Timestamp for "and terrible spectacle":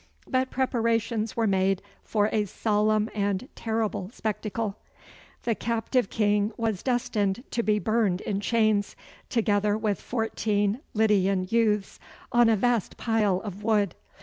3.13-4.77